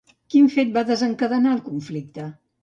[0.35, 2.27] Quin fet va desencadenar el conflicte?